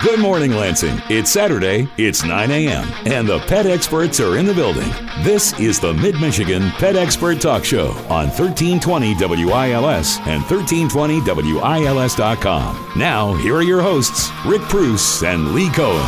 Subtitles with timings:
[0.00, 1.02] Good morning, Lansing.
[1.08, 4.90] It's Saturday, it's 9 a.m., and the pet experts are in the building.
[5.22, 12.92] This is the Mid Michigan Pet Expert Talk Show on 1320 WILS and 1320WILS.com.
[12.96, 16.02] Now, here are your hosts, Rick Preuss and Lee Cohen.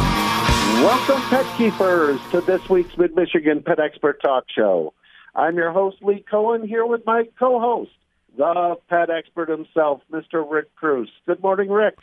[0.83, 4.93] Welcome, pet keepers, to this week's Mid Michigan Pet Expert Talk Show.
[5.37, 7.93] I'm your host, Lee Cohen, here with my co host,
[8.37, 10.45] the pet expert himself, Mr.
[10.51, 11.09] Rick Preuss.
[11.27, 11.95] Good morning, Rick.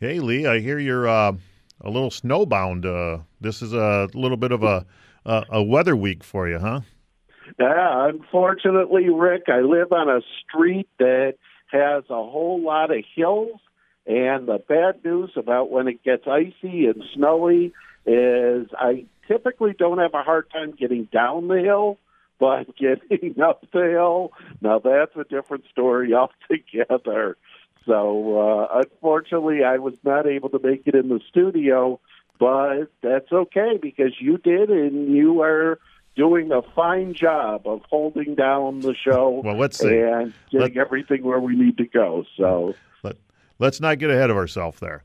[0.00, 1.32] Hey, Lee, I hear you're uh,
[1.82, 2.86] a little snowbound.
[2.86, 4.86] Uh, this is a little bit of a,
[5.26, 6.80] a, a weather week for you, huh?
[7.58, 11.34] Yeah, unfortunately, Rick, I live on a street that
[11.70, 13.60] has a whole lot of hills,
[14.06, 17.74] and the bad news about when it gets icy and snowy
[18.06, 21.98] is I typically don't have a hard time getting down the hill,
[22.38, 27.36] but getting up the hill, now that's a different story altogether.
[27.86, 32.00] So uh, unfortunately, I was not able to make it in the studio,
[32.38, 35.78] but that's okay because you did, and you are
[36.16, 39.40] doing a fine job of holding down the show.
[39.44, 39.98] Well, let's see.
[39.98, 42.24] and getting Let, everything where we need to go.
[42.36, 43.16] So let,
[43.58, 45.04] let's not get ahead of ourselves there.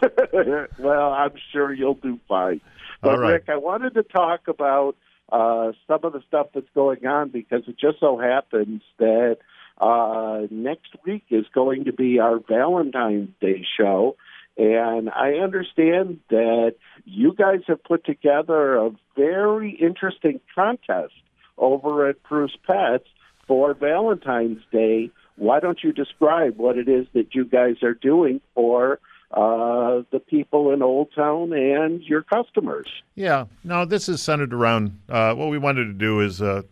[0.78, 2.60] well, I'm sure you'll do fine.
[3.02, 3.32] But right.
[3.32, 4.96] Rick, I wanted to talk about
[5.30, 9.38] uh, some of the stuff that's going on because it just so happens that
[9.78, 14.16] uh, next week is going to be our Valentine's Day show.
[14.56, 21.14] And I understand that you guys have put together a very interesting contest
[21.58, 23.08] over at Preuss Pets
[23.48, 25.10] for Valentine's Day.
[25.36, 29.00] Why don't you describe what it is that you guys are doing for
[29.32, 32.86] uh, the people in Old Town and your customers?
[33.16, 36.62] Yeah, no, this is centered around uh, what we wanted to do is uh,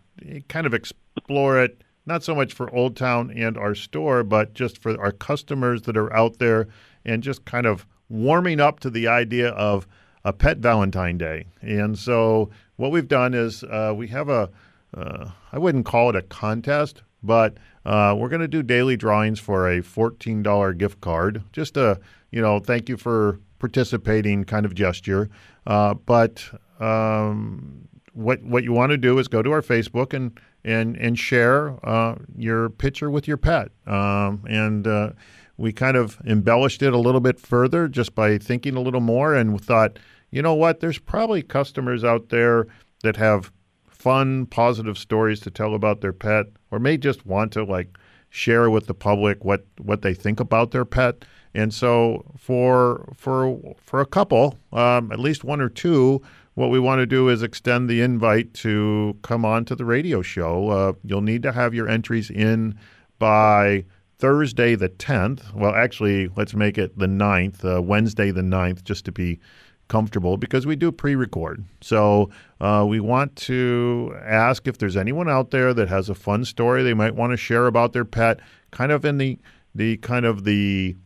[0.48, 4.78] kind of explore it not so much for Old Town and our store, but just
[4.78, 6.68] for our customers that are out there
[7.04, 9.86] and just kind of warming up to the idea of
[10.24, 11.46] a pet Valentine Day.
[11.60, 14.50] And so what we've done is uh, we have a
[14.94, 17.56] uh, I wouldn't call it a contest, but
[17.86, 21.42] uh, we're going to do daily drawings for a $14 gift card.
[21.52, 21.98] Just a,
[22.30, 25.30] you know, thank you for participating kind of gesture.
[25.66, 26.44] Uh, but
[26.80, 31.18] um, what what you want to do is go to our Facebook and and and
[31.18, 33.70] share uh, your picture with your pet.
[33.86, 35.10] Um, and uh,
[35.56, 39.34] we kind of embellished it a little bit further just by thinking a little more,
[39.34, 39.98] and thought,
[40.30, 40.80] you know what?
[40.80, 42.66] There's probably customers out there
[43.02, 43.52] that have
[43.88, 47.96] fun, positive stories to tell about their pet, or may just want to like
[48.30, 51.24] share with the public what what they think about their pet.
[51.54, 56.22] And so for for for a couple, um, at least one or two,
[56.54, 60.22] what we want to do is extend the invite to come on to the radio
[60.22, 60.68] show.
[60.68, 62.78] Uh, you'll need to have your entries in
[63.18, 63.84] by
[64.18, 65.52] Thursday the 10th.
[65.54, 69.40] Well, actually, let's make it the 9th, uh, Wednesday the 9th, just to be
[69.88, 71.64] comfortable because we do pre record.
[71.80, 72.30] So
[72.60, 76.82] uh, we want to ask if there's anyone out there that has a fun story
[76.82, 78.40] they might want to share about their pet,
[78.70, 79.38] kind of in the,
[79.74, 80.96] the kind of the,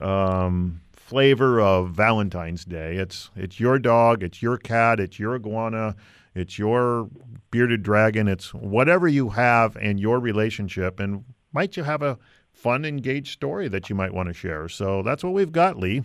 [0.00, 2.96] um, flavor of Valentine's Day.
[2.96, 5.96] It's it's your dog, it's your cat, it's your iguana,
[6.34, 7.10] it's your
[7.50, 12.18] bearded dragon, it's whatever you have and your relationship and might you have a
[12.52, 14.66] fun engaged story that you might want to share.
[14.68, 16.04] So that's what we've got, Lee.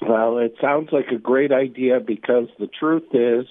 [0.00, 3.46] Well, it sounds like a great idea because the truth is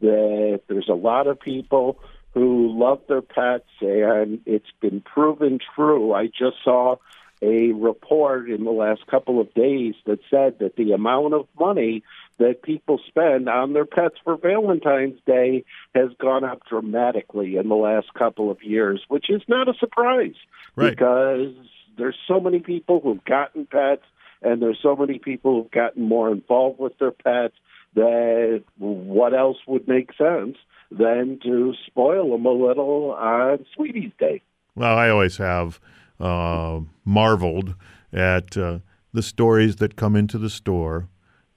[0.00, 2.00] that there's a lot of people
[2.32, 6.14] who love their pets and it's been proven true.
[6.14, 6.96] I just saw
[7.42, 12.02] a report in the last couple of days that said that the amount of money
[12.38, 15.64] that people spend on their pets for Valentine's Day
[15.94, 20.34] has gone up dramatically in the last couple of years, which is not a surprise
[20.76, 20.90] right.
[20.90, 21.54] because
[21.98, 24.04] there's so many people who've gotten pets
[24.42, 27.54] and there's so many people who've gotten more involved with their pets
[27.94, 30.56] that what else would make sense
[30.90, 34.42] than to spoil them a little on Sweetie's Day?
[34.74, 35.80] Well, I always have
[36.20, 37.74] uh, marveled
[38.12, 38.78] at uh,
[39.12, 41.08] the stories that come into the store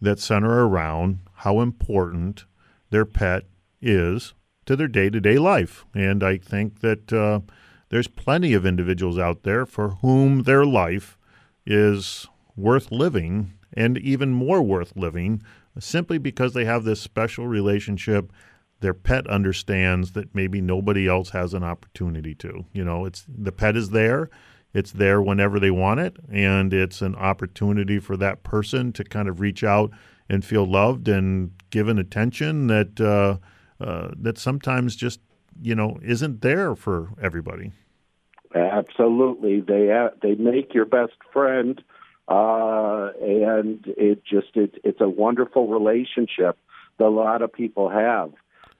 [0.01, 2.45] that center around how important
[2.89, 3.43] their pet
[3.81, 4.33] is
[4.65, 5.85] to their day to day life.
[5.93, 7.41] And I think that uh,
[7.89, 11.17] there's plenty of individuals out there for whom their life
[11.65, 15.41] is worth living and even more worth living
[15.79, 18.31] simply because they have this special relationship
[18.81, 22.65] their pet understands that maybe nobody else has an opportunity to.
[22.73, 24.29] You know, it's the pet is there,
[24.73, 29.27] it's there whenever they want it, and it's an opportunity for that person to kind
[29.27, 29.91] of reach out
[30.29, 33.37] and feel loved and given attention that uh,
[33.83, 35.19] uh, that sometimes just
[35.61, 37.71] you know isn't there for everybody.
[38.53, 41.83] Absolutely, they uh, they make your best friend
[42.29, 46.57] uh, and it just it, it's a wonderful relationship
[46.99, 48.31] that a lot of people have.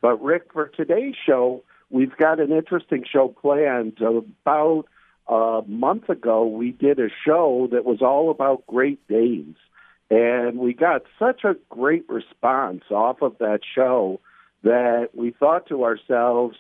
[0.02, 4.00] But Rick, for today's show, we've got an interesting show planned.
[4.02, 4.86] About
[5.30, 9.58] a month ago, we did a show that was all about Great Danes,
[10.10, 14.20] and we got such a great response off of that show
[14.64, 16.58] that we thought to ourselves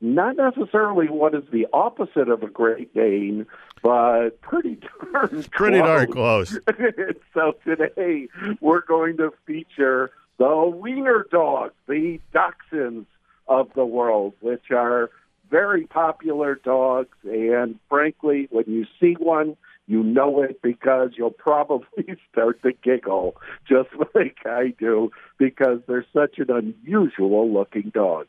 [0.00, 3.46] not necessarily what is the opposite of a Great Dane,
[3.82, 4.78] but pretty
[5.12, 5.48] darn close.
[5.48, 6.58] pretty darn close.
[7.34, 8.28] so today
[8.60, 13.06] we're going to feature the wiener dogs, the dachshunds
[13.48, 15.10] of the world, which are
[15.50, 17.16] very popular dogs.
[17.24, 19.56] And frankly, when you see one,
[19.86, 23.36] you know it because you'll probably start to giggle
[23.68, 28.26] just like I do because they're such an unusual looking dog.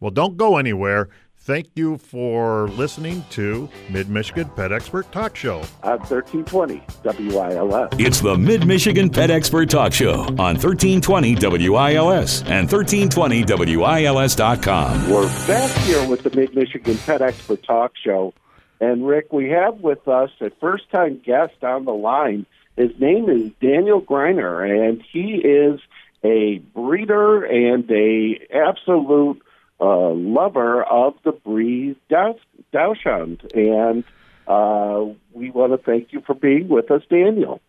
[0.00, 1.10] Well, don't go anywhere.
[1.42, 7.88] Thank you for listening to Mid Michigan Pet Expert Talk Show on 1320 WILS.
[7.98, 11.36] It's the Mid Michigan Pet Expert Talk Show on 1320
[11.70, 15.10] WILS and 1320WILS.com.
[15.10, 18.34] We're back here with the Mid Michigan Pet Expert Talk Show.
[18.78, 22.44] And Rick, we have with us a first time guest on the line.
[22.76, 25.80] His name is Daniel Greiner, and he is
[26.22, 29.40] a breeder and a absolute
[29.80, 33.50] uh, lover of the breed Dachshund.
[33.54, 34.04] And
[34.46, 37.60] uh, we want to thank you for being with us, Daniel.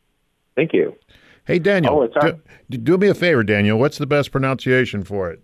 [0.56, 0.96] Thank you.
[1.46, 2.38] Hey, Daniel, Oh, it's our-
[2.70, 3.78] do, do me a favor, Daniel.
[3.80, 5.42] What's the best pronunciation for it?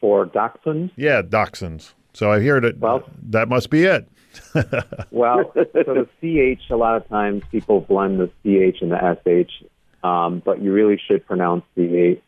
[0.00, 1.92] For dachshunds, Yeah, dachshunds.
[2.12, 4.08] So I hear that Well- that must be it.
[5.10, 9.64] well, so the CH, a lot of times people blend the CH and the SH,
[10.04, 12.18] um, but you really should pronounce the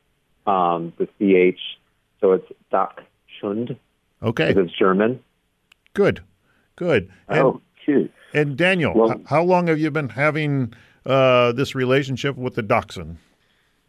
[0.47, 1.61] um, the CH.
[2.23, 2.51] So it's
[3.43, 5.21] Okay, because it's German.
[5.95, 6.21] good,
[6.77, 7.11] good.
[7.29, 8.13] And, oh, cute.
[8.35, 10.73] and Daniel, Well- h- how long have you been having
[11.07, 13.19] uh, this relationship with the dachshund?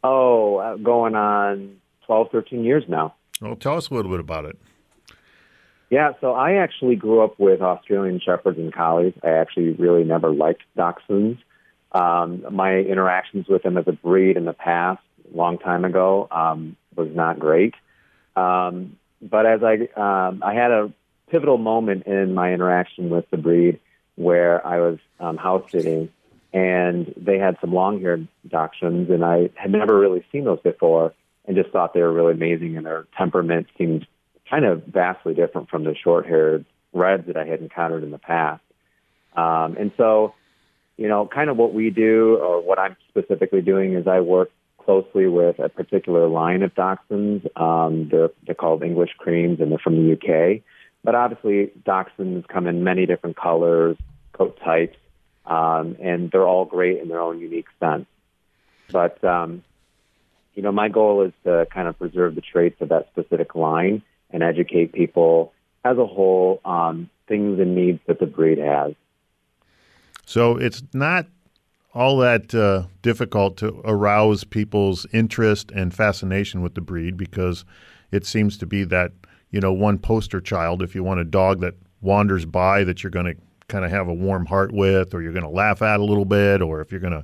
[0.03, 3.15] Oh, uh, going on 12, 13 years now.
[3.41, 4.57] Well, tell us a little bit about it.
[5.89, 9.13] Yeah, so I actually grew up with Australian Shepherds and Collies.
[9.23, 11.39] I actually really never liked Dachshunds.
[11.91, 15.01] Um, my interactions with them as a breed in the past,
[15.33, 17.73] a long time ago, um, was not great.
[18.35, 20.91] Um, but as I, um, I had a
[21.29, 23.79] pivotal moment in my interaction with the breed
[24.15, 26.09] where I was um, house sitting,
[26.53, 31.13] and they had some long-haired Dachshunds, and I had never really seen those before,
[31.45, 34.07] and just thought they were really amazing, and their temperament seemed
[34.49, 38.63] kind of vastly different from the short-haired reds that I had encountered in the past.
[39.35, 40.33] Um, and so,
[40.97, 44.49] you know, kind of what we do, or what I'm specifically doing, is I work
[44.89, 47.45] closely with a particular line of dachshunds.
[47.55, 50.63] Um, they're, they're called English creams, and they're from the UK.
[51.03, 53.97] But obviously, dachshunds come in many different colors,
[54.33, 54.97] coat types,
[55.45, 58.07] um, and they're all great in their own unique sense.
[58.91, 59.63] But um,
[60.55, 64.01] you know, my goal is to kind of preserve the traits of that specific line
[64.31, 65.53] and educate people
[65.85, 68.95] as a whole on things and needs that the breed has.
[70.25, 71.27] So it's not
[71.93, 77.65] all that uh, difficult to arouse people's interest and fascination with the breed because
[78.11, 79.11] it seems to be that
[79.51, 80.81] you know one poster child.
[80.81, 83.35] If you want a dog that wanders by that you're going to
[83.67, 86.25] kind of have a warm heart with, or you're going to laugh at a little
[86.25, 87.23] bit, or if you're going to,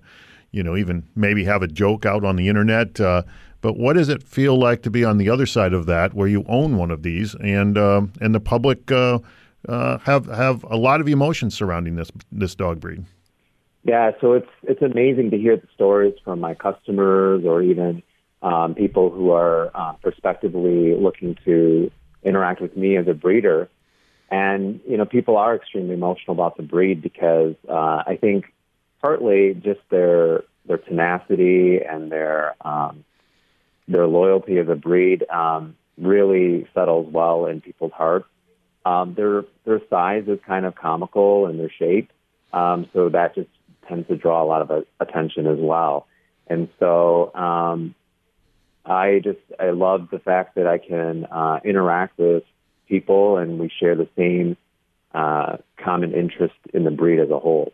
[0.52, 3.00] you know, even maybe have a joke out on the internet.
[3.00, 3.24] Uh,
[3.62, 6.28] but what does it feel like to be on the other side of that, where
[6.28, 9.20] you own one of these, and uh, and the public uh,
[9.68, 13.04] uh, have have a lot of emotions surrounding this this dog breed?
[13.86, 18.02] Yeah, so it's it's amazing to hear the stories from my customers or even
[18.42, 21.92] um, people who are uh, prospectively looking to
[22.24, 23.70] interact with me as a breeder.
[24.32, 28.46] And you know, people are extremely emotional about the breed because uh, I think
[29.04, 33.06] partly just their their tenacity and their um,
[33.88, 38.26] their loyalty as a breed um, really settles well in people's hearts.
[38.84, 42.10] Um, their their size is kind of comical in their shape,
[42.52, 43.50] um, so that just
[43.88, 46.08] tends to draw a lot of attention as well.
[46.48, 47.96] And so um,
[48.86, 52.44] I just I love the fact that I can uh, interact with
[52.88, 54.58] people and we share the same
[55.14, 57.74] uh, common interest in the breed as a whole.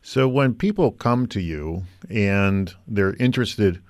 [0.00, 3.82] So when people come to you and they're interested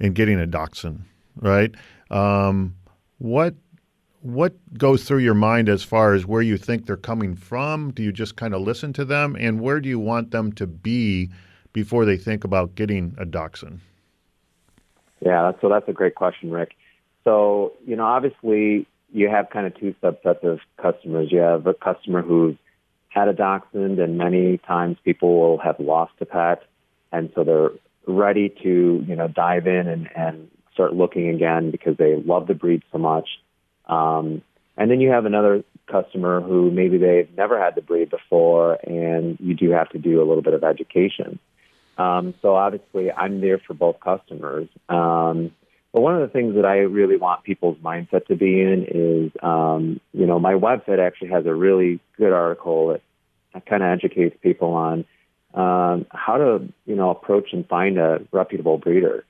[0.00, 1.04] in getting a dachshund,
[1.36, 1.74] right?
[2.10, 2.76] Um,
[3.18, 3.54] what
[4.20, 7.92] what goes through your mind as far as where you think they're coming from?
[7.92, 10.66] Do you just kind of listen to them, and where do you want them to
[10.66, 11.30] be
[11.72, 13.80] before they think about getting a dachshund?
[15.20, 16.74] Yeah, so that's a great question, Rick.
[17.24, 21.30] So you know, obviously, you have kind of two subsets of customers.
[21.30, 22.56] You have a customer who's
[23.08, 26.62] had a dachshund, and many times people will have lost a pet
[27.12, 27.70] and so they're
[28.06, 32.54] ready to you know dive in and, and start looking again because they love the
[32.54, 33.28] breed so much.
[33.88, 34.42] Um,
[34.76, 39.38] and then you have another customer who maybe they've never had the breed before, and
[39.40, 41.38] you do have to do a little bit of education.
[41.96, 44.68] Um, so obviously, I'm there for both customers.
[44.88, 45.50] Um,
[45.92, 49.32] but one of the things that I really want people's mindset to be in is,
[49.42, 54.36] um, you know, my website actually has a really good article that kind of educates
[54.42, 55.04] people on
[55.54, 59.24] um, how to, you know, approach and find a reputable breeder.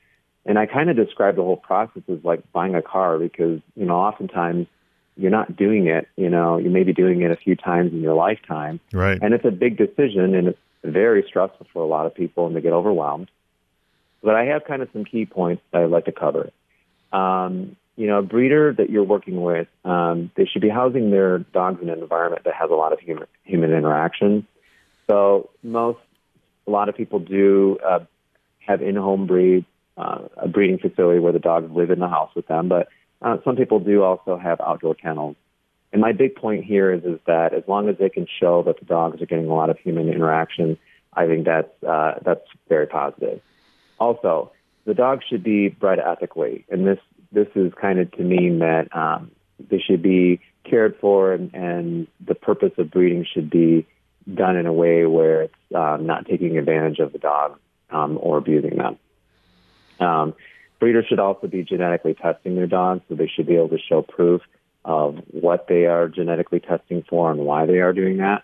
[0.47, 3.85] And I kind of describe the whole process as like buying a car because, you
[3.85, 4.67] know, oftentimes
[5.17, 8.01] you're not doing it, you know, you may be doing it a few times in
[8.01, 8.81] your lifetime.
[8.93, 9.19] Right.
[9.21, 12.57] And it's a big decision and it's very stressful for a lot of people and
[12.57, 13.31] they get overwhelmed.
[14.23, 16.51] But I have kind of some key points that I'd like to cover.
[17.13, 21.39] Um, you know, a breeder that you're working with, um, they should be housing their
[21.39, 24.47] dogs in an environment that has a lot of human human interaction.
[25.09, 25.99] So most,
[26.67, 28.01] a lot of people do uh,
[28.67, 29.65] have in-home breed,
[29.99, 32.89] uh, a breeding facility where the dogs live in the house with them, but
[33.21, 35.37] uh, some people do also have outdoor kennels.
[35.93, 38.79] And my big point here is, is that as long as they can show that
[38.79, 40.79] the dogs are getting a lot of human interaction,
[41.15, 43.41] I think that's uh, that's very positive.
[43.99, 44.53] Also,
[44.85, 46.99] the dogs should be bred ethically, and this
[47.33, 49.31] this is kind of to mean that um,
[49.71, 53.87] they should be cared for, and, and the purpose of breeding should be
[54.33, 57.59] done in a way where it's um, not taking advantage of the dog
[57.91, 58.99] um, or abusing them.
[60.01, 60.35] Um,
[60.79, 64.03] breeders should also be genetically testing their dogs, so they should be able to show
[64.03, 64.43] proof
[64.85, 68.43] of what they are genetically testing for and why they are doing that.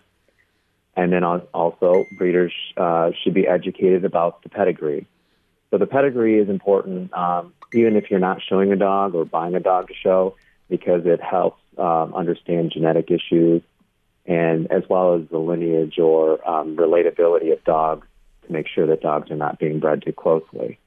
[0.95, 5.07] And then also, breeders uh, should be educated about the pedigree.
[5.71, 9.55] So the pedigree is important, um, even if you're not showing a dog or buying
[9.55, 10.35] a dog to show,
[10.69, 13.61] because it helps um, understand genetic issues
[14.25, 18.07] and as well as the lineage or um, relatability of dogs
[18.45, 20.79] to make sure that dogs are not being bred too closely.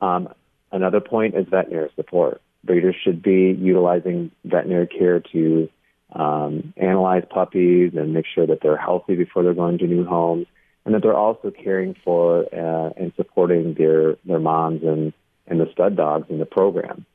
[0.00, 0.28] Um,
[0.72, 2.40] another point is veterinary support.
[2.64, 5.68] Breeders should be utilizing veterinary care to
[6.12, 10.46] um, analyze puppies and make sure that they're healthy before they're going to new homes,
[10.84, 15.12] and that they're also caring for uh, and supporting their their moms and
[15.46, 17.06] and the stud dogs in the program.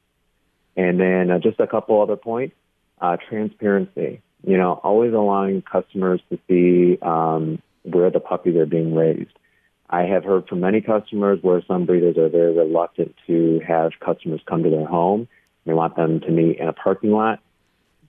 [0.78, 2.56] And then uh, just a couple other points:
[3.02, 4.22] uh, transparency.
[4.44, 9.32] You know, always allowing customers to see um, where the puppies are being raised.
[9.96, 14.42] I have heard from many customers where some breeders are very reluctant to have customers
[14.46, 15.30] come to their home.
[15.66, 17.40] They want them to meet in a parking lot.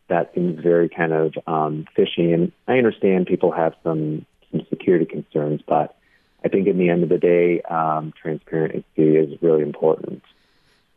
[0.08, 5.04] That seems very kind of um, fishy, and I understand people have some some security
[5.04, 5.96] concerns, but
[6.44, 10.22] I think in the end of the day, um, transparency is really important.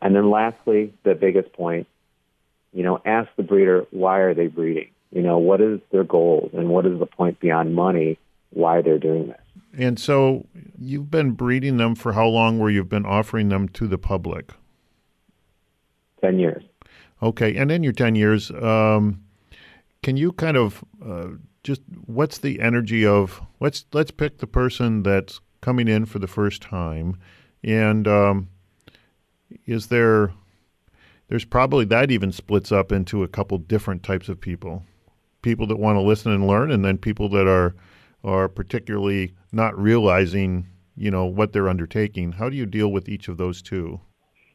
[0.02, 1.86] And then lastly, the biggest point,
[2.72, 4.90] you know, ask the breeder why are they breeding?
[5.12, 8.18] You know, what is their goals and what is the point beyond money
[8.50, 9.49] why they're doing this?
[9.76, 10.46] And so
[10.78, 14.52] you've been breeding them for how long where you've been offering them to the public?
[16.20, 16.62] 10 years.
[17.22, 17.56] Okay.
[17.56, 19.22] And in your 10 years, um,
[20.02, 21.28] can you kind of uh,
[21.62, 26.26] just what's the energy of let's let's pick the person that's coming in for the
[26.26, 27.18] first time
[27.62, 28.48] and um,
[29.66, 30.32] is there
[31.28, 34.82] there's probably that even splits up into a couple different types of people
[35.42, 37.74] people that want to listen and learn and then people that are
[38.22, 42.32] are particularly not realizing, you know, what they're undertaking.
[42.32, 44.00] How do you deal with each of those two?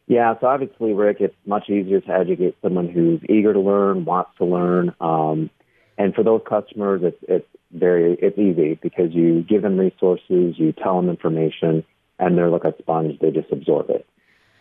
[0.08, 4.32] Yeah, so obviously, Rick, it's much easier to educate someone who's eager to learn, wants
[4.38, 5.50] to learn, um,
[5.98, 10.74] and for those customers, it's it's very it's easy because you give them resources, you
[10.74, 11.84] tell them information,
[12.20, 14.06] and they're like a sponge; they just absorb it.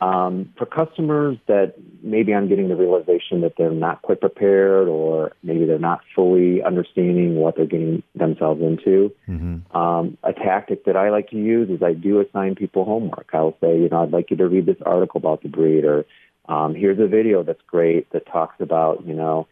[0.05, 5.33] Um, for customers that maybe I'm getting the realization that they're not quite prepared or
[5.43, 9.75] maybe they're not fully understanding what they're getting themselves into, mm-hmm.
[9.75, 13.31] um, a tactic that I like to use is I do assign people homework.
[13.33, 16.05] I'll say, you know, I'd like you to read this article about the breed or
[16.47, 19.47] um, here's a video that's great that talks about, you know,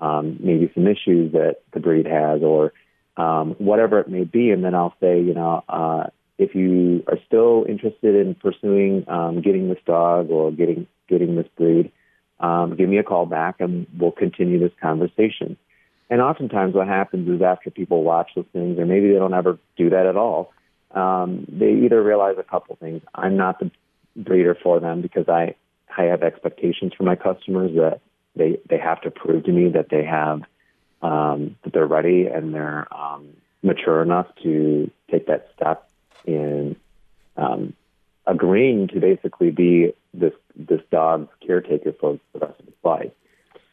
[0.00, 2.72] um, maybe some issues that the breed has or
[3.16, 4.50] um, whatever it may be.
[4.52, 6.04] And then I'll say, you know, uh,
[6.38, 11.46] if you are still interested in pursuing um, getting this dog or getting getting this
[11.56, 11.90] breed,
[12.40, 15.56] um, give me a call back and we'll continue this conversation.
[16.08, 19.58] And oftentimes, what happens is after people watch those things, or maybe they don't ever
[19.76, 20.52] do that at all,
[20.92, 23.70] um, they either realize a couple things: I'm not the
[24.14, 25.54] breeder for them because I
[25.96, 28.00] I have expectations for my customers that
[28.36, 30.42] they they have to prove to me that they have
[31.02, 33.28] um, that they're ready and they're um,
[33.62, 35.88] mature enough to take that step
[36.26, 36.76] in
[37.36, 37.74] um,
[38.26, 43.12] agreeing to basically be this this dog's caretaker for the rest of his life.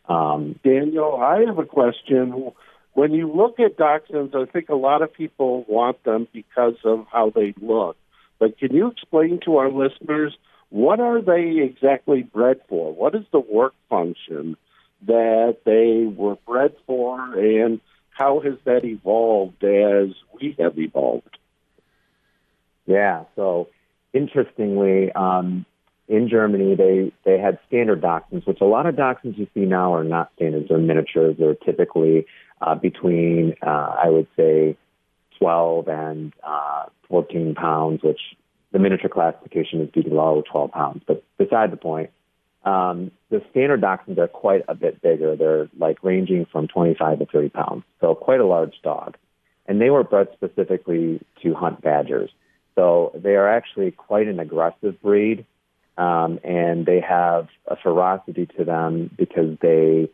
[0.07, 2.51] Um, Daniel, I have a question.
[2.93, 7.07] When you look at dachshunds, I think a lot of people want them because of
[7.11, 7.97] how they look.
[8.39, 10.35] but can you explain to our listeners
[10.69, 12.93] what are they exactly bred for?
[12.93, 14.57] What is the work function
[15.05, 17.79] that they were bred for, and
[18.09, 21.37] how has that evolved as we have evolved?
[22.85, 23.69] Yeah, so
[24.13, 25.65] interestingly, um,
[26.07, 29.93] in Germany, they, they had standard dachshunds, which a lot of dachshunds you see now
[29.93, 30.67] are not standards.
[30.67, 31.37] They're miniatures.
[31.39, 32.25] They're typically
[32.61, 34.77] uh, between, uh, I would say,
[35.39, 38.19] 12 and uh, 14 pounds, which
[38.71, 41.03] the miniature classification is below 12 pounds.
[41.07, 42.09] But beside the point,
[42.65, 45.35] um, the standard dachshunds are quite a bit bigger.
[45.35, 49.17] They're like ranging from 25 to 30 pounds, so quite a large dog.
[49.67, 52.29] And they were bred specifically to hunt badgers.
[52.75, 55.45] So they are actually quite an aggressive breed,
[55.97, 60.09] um, and they have a ferocity to them because they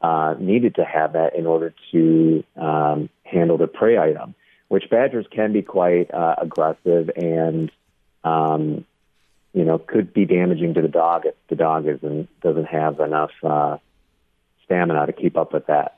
[0.00, 4.34] uh, needed to have that in order to um, handle the prey item,
[4.68, 7.70] which badgers can be quite uh, aggressive and
[8.24, 8.84] um,
[9.52, 13.30] you know, could be damaging to the dog if the dog isn't doesn't have enough
[13.42, 13.76] uh,
[14.64, 15.96] stamina to keep up with that.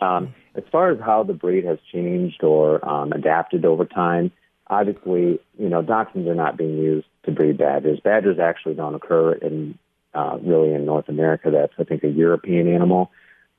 [0.00, 4.32] Um, as far as how the breed has changed or um, adapted over time,
[4.68, 8.00] obviously, you know, dachshunds are not being used to breed badgers.
[8.00, 9.78] Badgers actually don't occur in
[10.14, 11.50] uh, really in North America.
[11.50, 13.10] That's I think a European animal,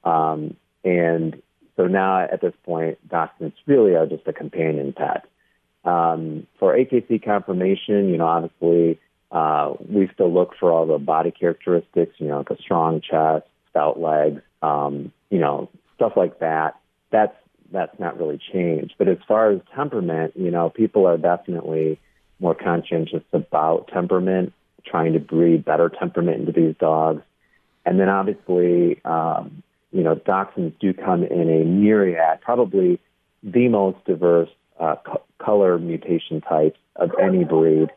[0.04, 1.42] um, and
[1.76, 5.26] so now at this point, dachshunds really are just a companion pet.
[5.86, 9.00] Um, for AKC conformation, you know, obviously
[9.32, 13.46] uh, we still look for all the body characteristics, you know, like a strong chest,
[13.72, 16.80] stout legs, um, you know, stuff like that.
[17.12, 17.36] That's
[17.74, 18.96] that's not really changed.
[18.98, 22.00] But as far as temperament, you know, people are definitely
[22.40, 24.54] more conscientious about temperament,
[24.86, 27.22] trying to breed better temperament into these dogs.
[27.86, 33.00] And then obviously, um, you know, dachshunds do come in a myriad, probably
[33.44, 34.50] the most diverse
[34.80, 37.90] uh, co- color mutation types of any breed,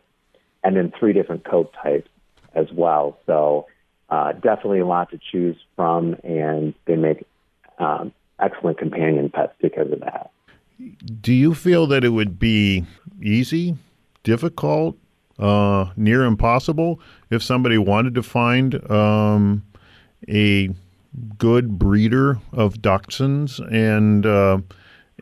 [0.65, 2.09] and then three different coat types
[2.55, 3.19] as well.
[3.27, 3.67] So
[4.09, 7.25] uh, definitely a lot to choose from, and they make
[7.79, 10.31] um, excellent companion pets because of that.
[11.21, 12.85] Do you feel that it would be
[13.23, 13.77] easy,
[14.25, 14.99] difficult,
[15.39, 19.63] uh, near impossible if somebody wanted to find um,
[20.29, 20.71] a
[21.39, 24.59] good breeder of dachshunds and uh,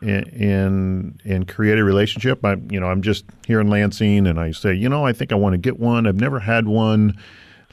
[0.01, 2.43] and and create a relationship.
[2.43, 5.31] I you know I'm just here in Lansing, and I say you know I think
[5.31, 6.07] I want to get one.
[6.07, 7.17] I've never had one.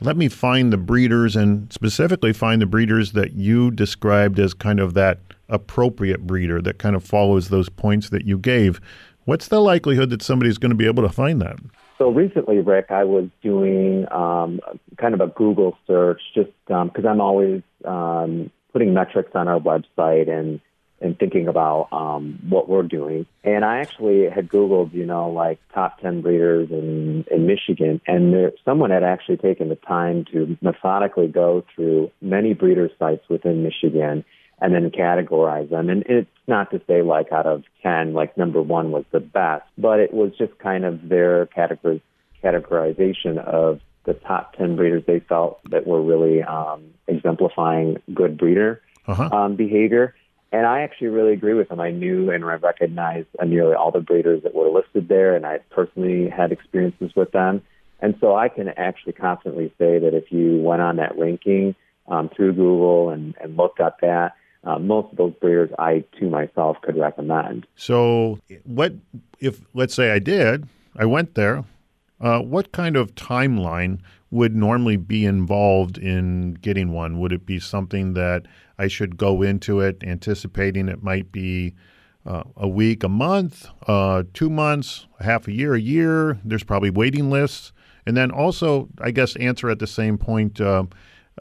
[0.01, 4.81] Let me find the breeders and specifically find the breeders that you described as kind
[4.81, 5.19] of that
[5.53, 8.81] appropriate breeder that kind of follows those points that you gave.
[9.25, 11.59] What's the likelihood that somebody's going to be able to find that?
[11.99, 14.61] So recently, Rick, I was doing um,
[14.97, 19.61] kind of a Google search just because um, I'm always um, putting metrics on our
[19.61, 20.61] website and
[21.03, 23.27] and thinking about um, what we're doing.
[23.43, 28.33] And I actually had Googled, you know, like top 10 breeders in, in Michigan, and
[28.33, 33.65] there, someone had actually taken the time to methodically go through many breeder sites within
[33.65, 34.25] Michigan
[34.62, 35.90] and then categorize them.
[35.90, 39.64] And it's not to say like out of 10, like number one was the best,
[39.77, 42.01] but it was just kind of their categor-
[42.42, 48.81] categorization of the top 10 breeders they felt that were really um, exemplifying good breeder
[49.09, 49.31] uh-huh.
[49.33, 50.14] um, behavior.
[50.53, 51.81] And I actually really agree with them.
[51.81, 55.59] I knew and I recognized nearly all the breeders that were listed there, and I
[55.70, 57.62] personally had experiences with them.
[58.01, 61.75] And so I can actually confidently say that if you went on that ranking
[62.07, 66.31] um, through Google and, and looked at that, uh, most of those breeders I to
[66.31, 67.66] myself could recommend.
[67.77, 68.94] So, what
[69.40, 71.64] if, let's say I did, I went there,
[72.20, 73.98] uh, what kind of timeline
[74.31, 77.18] would normally be involved in getting one?
[77.18, 78.46] Would it be something that
[78.79, 81.75] I should go into it anticipating it might be
[82.25, 86.38] uh, a week, a month, uh, two months, half a year, a year.
[86.44, 87.72] There's probably waiting lists.
[88.07, 90.61] And then also, I guess, answer at the same point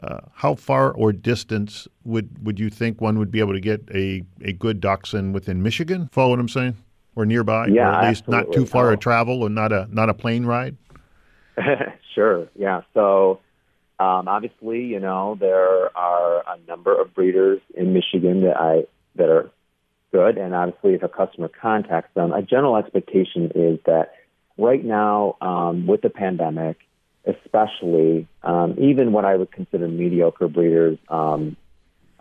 [0.02, 3.82] uh, how far or distance would, would you think one would be able to get
[3.94, 6.08] a, a good dachshund within Michigan?
[6.12, 6.76] Follow what I'm saying?
[7.14, 7.66] Or nearby?
[7.66, 8.50] Yeah, or at least absolutely.
[8.50, 8.90] not too far oh.
[8.92, 10.76] to travel and not a, not a plane ride?
[12.14, 12.48] sure.
[12.56, 12.82] Yeah.
[12.94, 13.40] So
[14.02, 19.28] um, obviously, you know, there are a number of breeders in Michigan that I that
[19.28, 19.50] are
[20.10, 24.14] good, and obviously, if a customer contacts them, a general expectation is that
[24.58, 26.78] right now, um, with the pandemic,
[27.24, 31.56] especially, um, even what I would consider mediocre breeders um,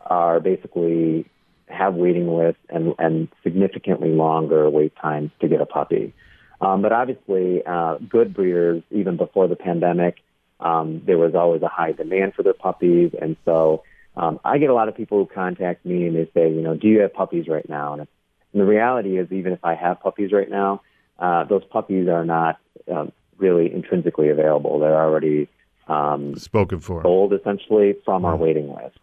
[0.05, 1.25] are basically
[1.67, 6.13] have waiting lists and, and significantly longer wait times to get a puppy.
[6.59, 10.17] Um, but obviously, uh, good breeders, even before the pandemic,
[10.59, 13.11] um, there was always a high demand for their puppies.
[13.19, 13.83] And so
[14.15, 16.75] um, I get a lot of people who contact me and they say, you know,
[16.75, 17.93] do you have puppies right now?
[17.93, 20.81] And, and the reality is, even if I have puppies right now,
[21.17, 22.59] uh, those puppies are not
[22.91, 23.11] um,
[23.41, 24.79] really intrinsically available.
[24.79, 25.49] They're already
[25.87, 28.97] um, spoken for, sold essentially from our waiting list.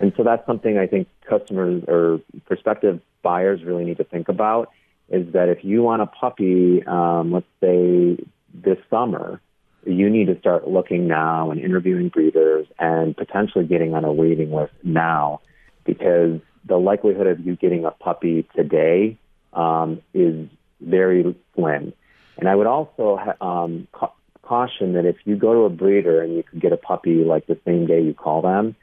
[0.00, 4.70] And so that's something I think customers or prospective buyers really need to think about
[5.08, 8.18] is that if you want a puppy, um, let's say
[8.52, 9.40] this summer,
[9.84, 14.52] you need to start looking now and interviewing breeders and potentially getting on a waiting
[14.52, 15.40] list now
[15.84, 19.18] because the likelihood of you getting a puppy today
[19.52, 20.48] um, is
[20.80, 21.92] very slim.
[22.38, 26.34] And I would also um, ca- caution that if you go to a breeder and
[26.34, 28.74] you could get a puppy like the same day you call them,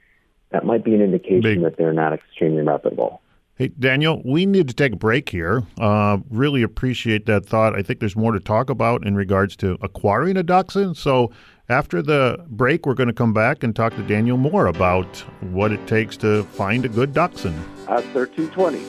[0.52, 1.62] that might be an indication Big.
[1.62, 3.22] that they're not extremely reputable.
[3.56, 5.64] Hey, Daniel, we need to take a break here.
[5.78, 7.76] Uh, really appreciate that thought.
[7.76, 10.96] I think there's more to talk about in regards to acquiring a dachshund.
[10.96, 11.32] So,
[11.68, 15.06] after the break, we're going to come back and talk to Daniel more about
[15.52, 17.60] what it takes to find a good dachshund.
[17.90, 18.80] At 1320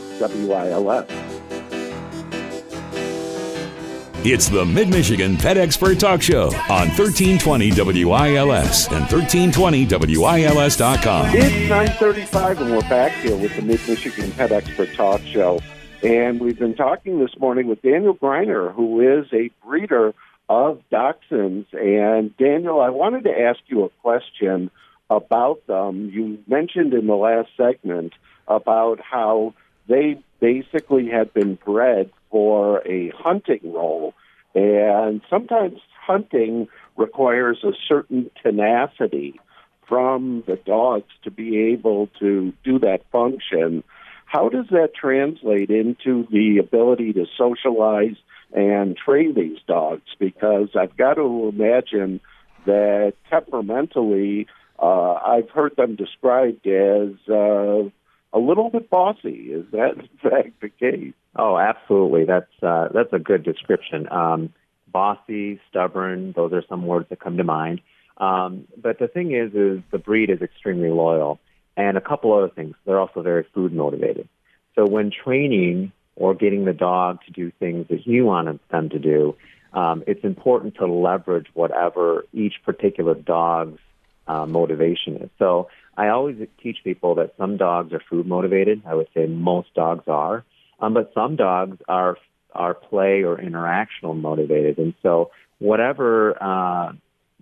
[0.46, 1.79] WILS.
[4.22, 7.70] It's the Mid Michigan Pet Expert Talk Show on 1320
[8.04, 11.35] WILS and 1320WILS.com.
[11.35, 15.59] It's 935 and we're back here with the Mid Michigan Pet Expert Talk Show.
[16.02, 20.12] And we've been talking this morning with Daniel Greiner, who is a breeder
[20.50, 21.72] of dachshunds.
[21.72, 24.70] And Daniel, I wanted to ask you a question
[25.09, 26.11] about them.
[26.11, 28.12] You mentioned in the last segment
[28.46, 29.54] about how
[29.90, 34.14] they basically had been bred for a hunting role.
[34.55, 39.40] And sometimes hunting requires a certain tenacity
[39.88, 43.83] from the dogs to be able to do that function.
[44.26, 48.16] How does that translate into the ability to socialize
[48.53, 50.09] and train these dogs?
[50.20, 52.20] Because I've got to imagine
[52.64, 54.46] that temperamentally,
[54.79, 57.90] uh, I've heard them described as uh,
[58.32, 59.52] a little bit bossy.
[59.52, 61.14] Is that in fact the case?
[61.36, 62.24] Oh, absolutely.
[62.24, 64.10] That's uh, that's a good description.
[64.10, 64.52] Um,
[64.86, 66.32] bossy, stubborn.
[66.32, 67.80] Those are some words that come to mind.
[68.16, 71.40] Um, but the thing is, is the breed is extremely loyal,
[71.76, 72.74] and a couple other things.
[72.84, 74.28] They're also very food motivated.
[74.74, 78.98] So when training or getting the dog to do things that you want them to
[78.98, 79.36] do,
[79.72, 83.80] um, it's important to leverage whatever each particular dog's
[84.30, 85.30] uh, motivation is.
[85.38, 88.82] So I always teach people that some dogs are food motivated.
[88.86, 90.44] I would say most dogs are,
[90.80, 92.16] um, but some dogs are
[92.52, 94.78] are play or interactional motivated.
[94.78, 96.10] And so whatever
[96.42, 96.92] uh,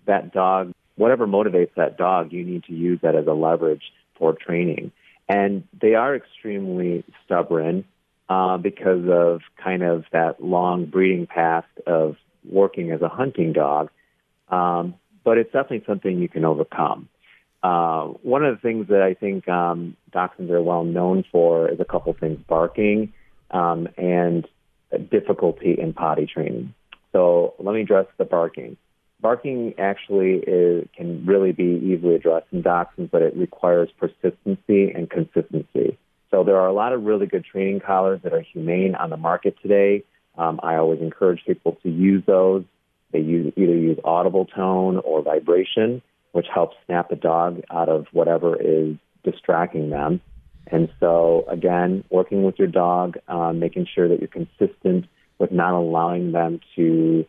[0.06, 3.84] that dog, whatever motivates that dog, you need to use that as a leverage
[4.18, 4.92] for training.
[5.28, 7.84] And they are extremely stubborn
[8.28, 12.16] uh, because of kind of that long breeding path of
[12.50, 13.90] working as a hunting dog.
[14.48, 14.94] Um,
[15.28, 17.06] but it's definitely something you can overcome.
[17.62, 21.78] Uh, one of the things that I think um, dachshunds are well known for is
[21.80, 23.12] a couple things: barking
[23.50, 24.48] um, and
[25.10, 26.72] difficulty in potty training.
[27.12, 28.78] So let me address the barking.
[29.20, 35.10] Barking actually is, can really be easily addressed in dachshunds, but it requires persistency and
[35.10, 35.98] consistency.
[36.30, 39.18] So there are a lot of really good training collars that are humane on the
[39.18, 40.04] market today.
[40.38, 42.64] Um, I always encourage people to use those.
[43.12, 48.06] They use, either use audible tone or vibration which helps snap the dog out of
[48.12, 50.20] whatever is distracting them.
[50.66, 55.06] And so, again, working with your dog, um, making sure that you're consistent
[55.38, 57.24] with not allowing them to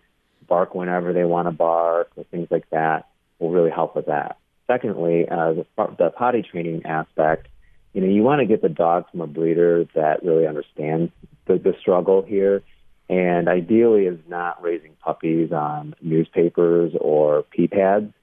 [0.47, 3.07] bark whenever they want to bark or things like that
[3.39, 4.37] will really help with that.
[4.67, 5.65] Secondly, uh, the,
[5.97, 7.47] the potty training aspect,
[7.93, 11.11] you know, you want to get the dog from a breeder that really understands
[11.45, 12.61] the, the struggle here
[13.09, 18.13] and ideally is not raising puppies on newspapers or pee pads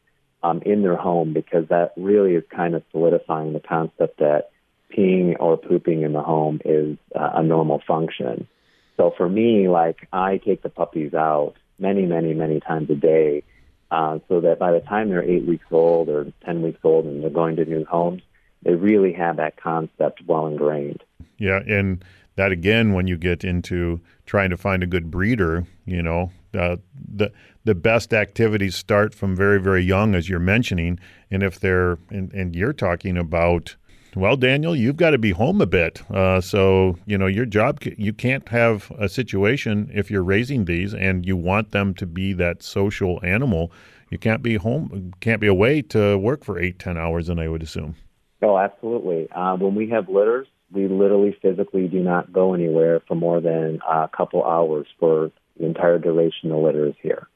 [0.42, 4.50] um, in their home because that really is kind of solidifying the concept that
[4.96, 8.46] peeing or pooping in the home is uh, a normal function.
[8.96, 13.42] So for me, like I take the puppies out many, many, many times a day,
[13.90, 17.22] uh, so that by the time they're eight weeks old or ten weeks old and
[17.22, 18.22] they're going to new homes,
[18.62, 21.02] they really have that concept well ingrained.
[21.38, 22.02] Yeah, and
[22.36, 26.76] that again, when you get into trying to find a good breeder, you know, uh,
[27.14, 27.32] the
[27.64, 30.98] the best activities start from very very young, as you're mentioning,
[31.30, 33.76] and if they're and, and you're talking about.
[34.14, 36.02] Well, Daniel, you've got to be home a bit.
[36.10, 40.94] Uh, so, you know, your job, you can't have a situation if you're raising these
[40.94, 43.70] and you want them to be that social animal.
[44.10, 47.48] You can't be home, can't be away to work for eight, ten hours, and I
[47.48, 47.94] would assume.
[48.40, 49.30] Oh, absolutely.
[49.32, 53.80] Uh, when we have litters, we literally physically do not go anywhere for more than
[53.88, 57.28] a couple hours for the entire duration the litter is here.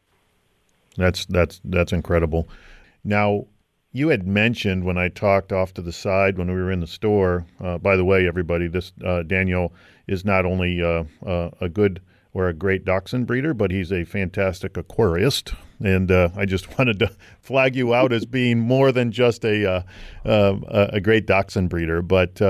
[0.97, 2.49] That's that's that's incredible.
[3.05, 3.47] Now,
[3.93, 6.87] you had mentioned when I talked off to the side when we were in the
[6.87, 7.47] store.
[7.61, 9.73] Uh, by the way, everybody, this uh, Daniel
[10.07, 12.01] is not only uh, uh a good
[12.33, 15.53] or a great dachshund breeder, but he's a fantastic aquarist.
[15.83, 19.85] And uh, I just wanted to flag you out as being more than just a
[20.25, 22.03] uh, a great dachshund breeder.
[22.03, 22.41] But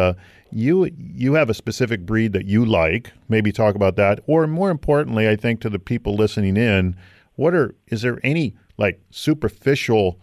[0.52, 3.12] you you have a specific breed that you like.
[3.28, 6.96] Maybe talk about that, or more importantly, I think to the people listening in,
[7.36, 10.20] what are is there any like superficial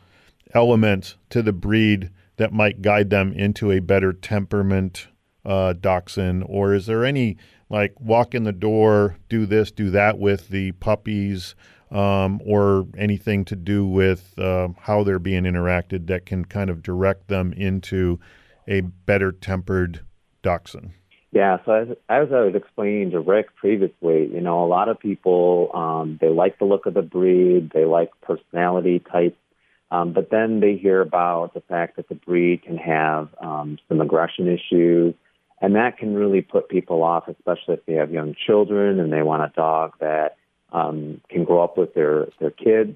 [0.54, 5.08] element to the breed that might guide them into a better temperament
[5.46, 7.38] uh, dachshund, or is there any
[7.70, 11.56] like walk in the door, do this, do that with the puppies,
[11.92, 16.84] um, or anything to do with uh, how they're being interacted that can kind of
[16.84, 18.20] direct them into
[18.68, 20.02] a better tempered
[21.32, 25.00] Yeah, so as, as I was explaining to Rick previously, you know, a lot of
[25.00, 29.38] people um, they like the look of the breed, they like personality type,
[29.92, 34.00] um, but then they hear about the fact that the breed can have um, some
[34.00, 35.16] aggression issues,
[35.62, 39.22] and that can really put people off, especially if they have young children and they
[39.22, 40.38] want a dog that
[40.72, 42.96] um, can grow up with their their kids.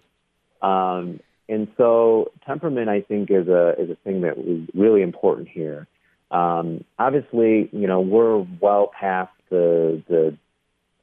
[0.62, 5.50] Um, and so temperament, I think, is a is a thing that is really important
[5.50, 5.88] here.
[6.32, 10.38] Um, obviously, you know, we're well past the the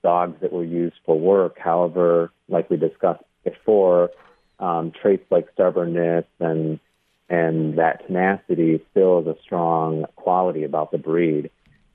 [0.03, 1.59] dogs that were used for work.
[1.59, 4.11] However, like we discussed before,
[4.59, 6.81] um, traits like stubbornness and
[7.29, 11.51] and that tenacity still is a strong quality about the breed.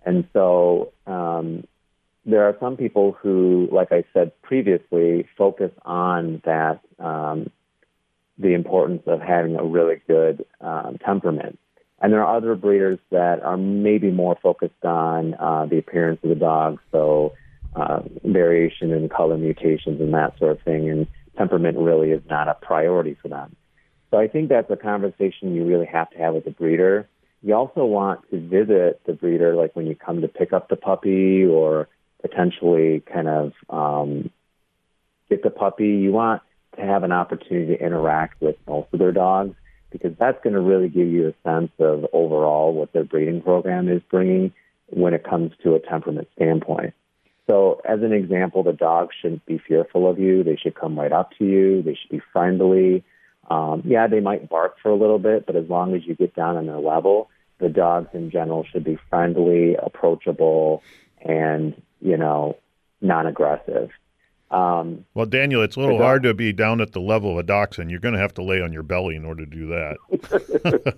[0.05, 1.63] And so um,
[2.25, 7.49] there are some people who, like I said previously, focus on that um,
[8.37, 11.57] the importance of having a really good um, temperament.
[12.03, 16.29] And there are other breeders that are maybe more focused on uh, the appearance of
[16.29, 17.31] the dog, so
[17.77, 20.89] uh, variation in color mutations and that sort of thing.
[20.89, 23.55] And temperament really is not a priority for them.
[24.11, 27.07] So I think that's a conversation you really have to have with the breeder.
[27.41, 30.75] You also want to visit the breeder, like when you come to pick up the
[30.75, 31.87] puppy or
[32.21, 34.29] potentially kind of um,
[35.29, 35.87] get the puppy.
[35.87, 36.41] You want
[36.75, 39.55] to have an opportunity to interact with most of their dogs
[39.93, 43.88] because that's going to really give you a sense of overall what their breeding program
[43.88, 44.51] is bringing
[44.88, 46.93] when it comes to a temperament standpoint.
[47.49, 50.43] So, as an example, the dogs shouldn't be fearful of you.
[50.43, 51.82] They should come right up to you.
[51.82, 53.03] They should be friendly.
[53.49, 56.36] Um, yeah, they might bark for a little bit, but as long as you get
[56.36, 57.29] down on their level,
[57.60, 60.82] the dogs in general should be friendly, approachable,
[61.21, 62.58] and you know,
[63.01, 63.89] non-aggressive.
[64.53, 67.43] Um, well, Daniel, it's a little hard to be down at the level of a
[67.43, 67.89] dachshund.
[67.89, 69.97] You're going to have to lay on your belly in order to do that.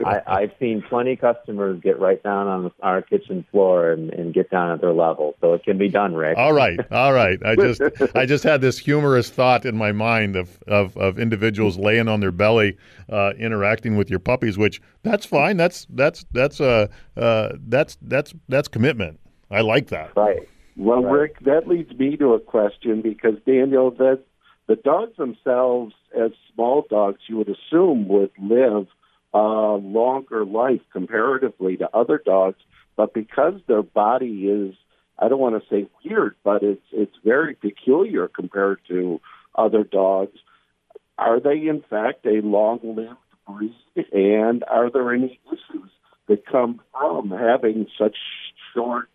[0.27, 4.49] I, have seen plenty customers get right down on our kitchen floor and, and, get
[4.49, 6.37] down at their level, so it can be done, Rick.
[6.37, 7.39] All right, all right.
[7.45, 7.81] I just
[8.15, 12.19] I just had this humorous thought in my mind of of, of individuals laying on
[12.19, 12.77] their belly,
[13.09, 15.55] uh, interacting with your puppies, which that's fine.
[15.55, 19.17] That's that's that's uh, uh that's that's that's commitment.
[19.49, 20.11] I like that.
[20.17, 20.49] Right.
[20.77, 21.11] Well, right.
[21.11, 24.23] Rick, that leads me to a question because Daniel, that
[24.67, 28.88] the dogs themselves, as small dogs, you would assume would live
[29.33, 32.57] a longer life comparatively to other dogs,
[32.95, 34.75] but because their body is,
[35.19, 39.19] I don't want to say weird, but it's it's very peculiar compared to
[39.53, 40.38] other dogs.
[41.17, 43.15] Are they in fact a long-lived
[43.47, 43.75] breed,
[44.11, 45.89] and are there any issues
[46.27, 48.17] that come from having such
[48.73, 49.09] short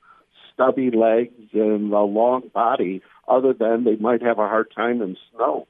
[0.60, 5.16] stubby legs and a long body, other than they might have a hard time in
[5.34, 5.66] snow.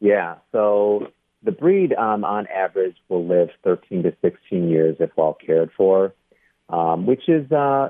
[0.00, 1.08] Yeah, so
[1.42, 6.14] the breed um, on average will live 13 to 16 years if well cared for,
[6.68, 7.88] um, which is uh,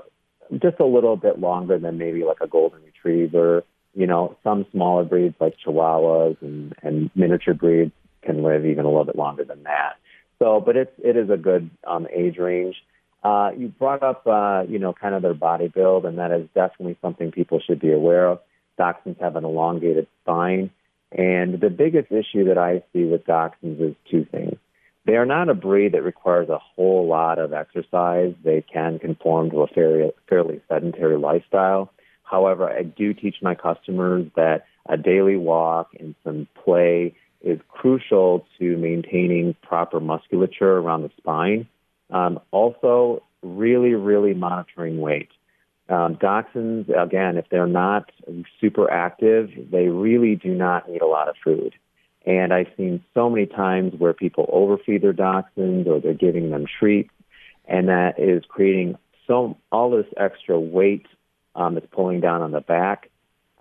[0.60, 3.64] just a little bit longer than maybe like a golden retriever.
[3.94, 8.88] You know, some smaller breeds like Chihuahuas and, and miniature breeds can live even a
[8.88, 9.94] little bit longer than that.
[10.38, 12.76] So, but it's it is a good um, age range.
[13.22, 16.48] Uh, you brought up, uh, you know, kind of their body build, and that is
[16.54, 18.40] definitely something people should be aware of.
[18.78, 20.70] Dachshunds have an elongated spine,
[21.12, 24.56] and the biggest issue that I see with dachshunds is two things.
[25.04, 28.34] They are not a breed that requires a whole lot of exercise.
[28.42, 31.92] They can conform to a fairly, fairly sedentary lifestyle.
[32.22, 38.46] However, I do teach my customers that a daily walk and some play is crucial
[38.58, 41.66] to maintaining proper musculature around the spine
[42.10, 45.30] um, also, really, really monitoring weight.
[45.88, 48.12] Um, dachshunds, again, if they're not
[48.60, 51.74] super active, they really do not need a lot of food.
[52.24, 56.66] And I've seen so many times where people overfeed their dachshunds or they're giving them
[56.78, 57.10] treats,
[57.64, 58.96] and that is creating
[59.26, 61.06] so all this extra weight
[61.54, 63.10] um, that's pulling down on the back.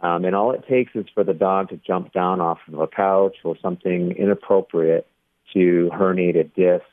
[0.01, 2.87] Um, and all it takes is for the dog to jump down off of a
[2.87, 5.07] couch or something inappropriate
[5.53, 6.85] to herniate a disc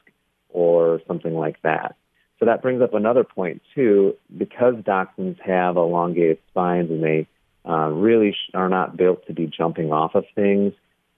[0.56, 1.94] or something like that.
[2.38, 7.26] So that brings up another point too, because dachshunds have elongated spines and they
[7.68, 10.72] uh, really are not built to be jumping off of things.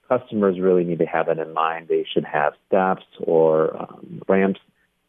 [0.09, 1.87] Customers really need to have that in mind.
[1.87, 4.59] They should have steps or um, ramps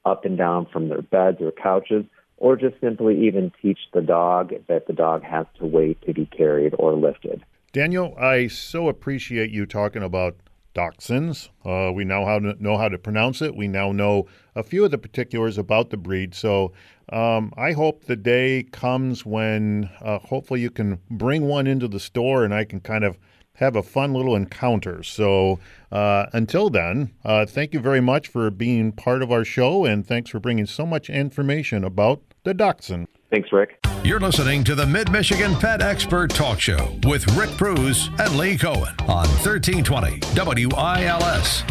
[0.04, 2.04] up and down from their beds or couches,
[2.36, 6.26] or just simply even teach the dog that the dog has to wait to be
[6.26, 7.42] carried or lifted.
[7.72, 10.36] Daniel, I so appreciate you talking about
[10.74, 11.48] dachshunds.
[11.64, 13.54] Uh, we now to know how to pronounce it.
[13.54, 16.34] We now know a few of the particulars about the breed.
[16.34, 16.72] So
[17.12, 22.00] um, I hope the day comes when uh, hopefully you can bring one into the
[22.00, 23.18] store and I can kind of
[23.54, 25.02] have a fun little encounter.
[25.02, 25.58] So
[25.92, 30.06] uh, until then, uh, thank you very much for being part of our show and
[30.06, 33.06] thanks for bringing so much information about the dachshund.
[33.30, 33.78] Thanks, Rick.
[34.02, 38.56] You're listening to the Mid Michigan Pet Expert Talk Show with Rick Preuss and Lee
[38.56, 41.64] Cohen on 1320 WILS.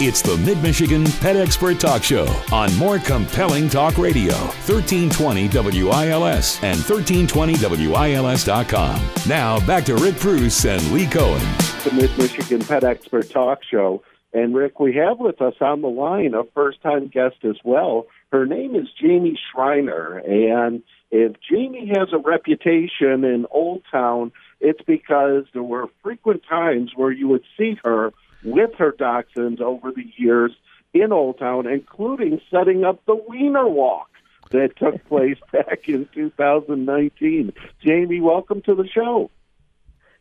[0.00, 4.34] It's the Mid Michigan Pet Expert Talk Show on more compelling talk radio,
[4.66, 9.00] 1320 WILS and 1320WILS.com.
[9.28, 11.40] Now back to Rick Preuss and Lee Cohen.
[11.84, 14.02] The Mid Michigan Pet Expert Talk Show.
[14.32, 18.06] And Rick, we have with us on the line a first time guest as well.
[18.34, 20.18] Her name is Jamie Schriner.
[20.18, 26.90] And if Jamie has a reputation in Old Town, it's because there were frequent times
[26.96, 30.50] where you would see her with her dachshunds over the years
[30.92, 34.10] in Old Town, including setting up the Wiener Walk
[34.50, 37.52] that took place back in 2019.
[37.84, 39.30] Jamie, welcome to the show.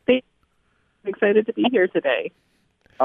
[0.06, 0.28] Thanks.
[1.04, 2.32] I'm excited to be here today.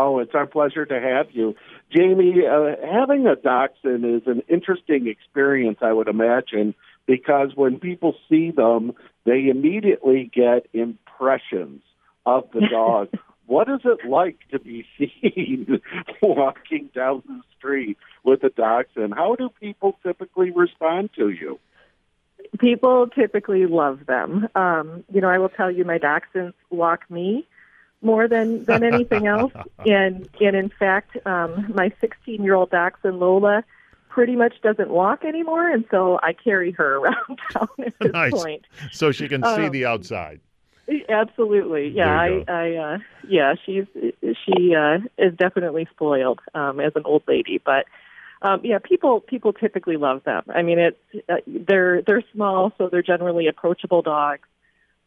[0.01, 1.57] Oh, it's our pleasure to have you.
[1.91, 6.75] Jamie, uh, having a dachshund is an interesting experience, I would imagine,
[7.07, 8.93] because when people see them,
[9.25, 11.83] they immediately get impressions
[12.25, 13.09] of the dog.
[13.47, 15.81] what is it like to be seen
[16.23, 19.15] walking down the street with a dachshund?
[19.15, 21.59] How do people typically respond to you?
[22.61, 24.47] People typically love them.
[24.55, 27.49] Um, you know, I will tell you, my dachshunds walk me
[28.03, 29.53] more than than anything else.
[29.87, 33.65] And and in fact, um, my 16 year old dachshund Lola
[34.09, 38.33] pretty much doesn't walk anymore, and so I carry her around town at this nice.
[38.33, 38.65] point.
[38.91, 40.41] So she can see Um, the outside.
[41.09, 42.19] Absolutely, yeah.
[42.19, 42.45] I.
[42.49, 43.55] I, uh, yeah.
[43.65, 43.85] She's
[44.23, 47.85] she uh, is definitely spoiled um, as an old lady, but
[48.43, 50.43] um, yeah, people people typically love them.
[50.49, 54.49] I mean, it's uh, they're they're small, so they're generally approachable dogs.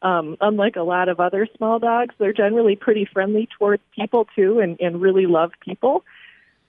[0.04, 4.60] Um, unlike a lot of other small dogs, they're generally pretty friendly towards people too,
[4.60, 6.04] and, and really love people.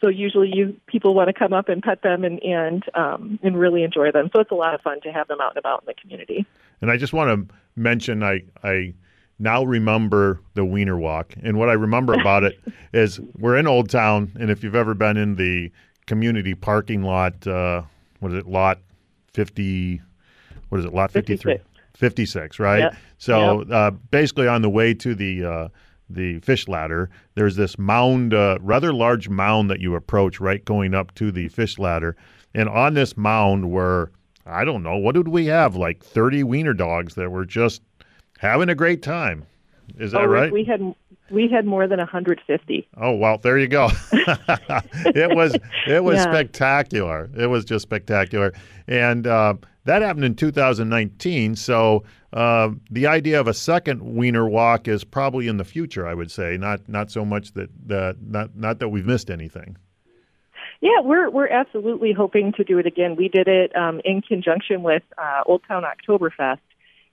[0.02, 3.58] So usually, you people want to come up and pet them and and um, and
[3.58, 4.30] really enjoy them.
[4.32, 6.44] So it's a lot of fun to have them out and about in the community.
[6.80, 8.94] And I just want to mention I I
[9.38, 12.58] now remember the Wiener Walk, and what I remember about it
[12.92, 15.70] is we're in Old Town, and if you've ever been in the
[16.06, 17.82] community parking lot, uh,
[18.18, 18.80] what is it, lot
[19.32, 20.02] fifty?
[20.68, 21.60] What is it, lot fifty three?
[22.02, 22.56] 56.
[22.56, 22.78] 56, right?
[22.80, 22.96] Yep.
[23.18, 25.68] So uh, basically, on the way to the uh,
[26.10, 30.94] the fish ladder, there's this mound, uh, rather large mound that you approach right going
[30.94, 32.16] up to the fish ladder,
[32.54, 34.10] and on this mound were
[34.44, 37.82] I don't know what did we have like 30 wiener dogs that were just
[38.38, 39.46] having a great time.
[39.98, 40.52] Is that oh, right?
[40.52, 40.94] we had
[41.30, 42.88] we had more than 150.
[42.96, 43.88] Oh well, there you go.
[44.12, 46.32] it was it was Yeah.
[46.32, 47.30] spectacular.
[47.36, 48.52] It was just spectacular,
[48.88, 51.56] and uh, that happened in 2019.
[51.56, 56.06] So uh, the idea of a second Wiener Walk is probably in the future.
[56.06, 59.76] I would say not not so much that that not not that we've missed anything.
[60.80, 63.16] Yeah, we're we're absolutely hoping to do it again.
[63.16, 66.58] We did it um, in conjunction with uh, Old Town Oktoberfest,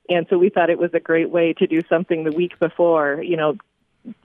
[0.09, 3.21] and so we thought it was a great way to do something the week before.
[3.21, 3.57] You know,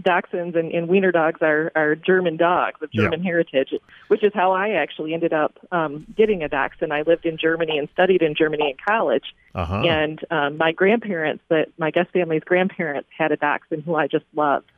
[0.02, 3.02] Dachshunds and, and Wiener dogs are, are German dogs of Yeah.
[3.02, 3.74] German heritage,
[4.08, 6.92] which is how I actually ended up um, getting a Dachshund.
[6.92, 9.82] I lived in Germany and studied in Germany in college, Uh huh.
[9.82, 14.24] and um, my grandparents, that my guest family's grandparents, had a dachshund who I just
[14.34, 14.70] loved.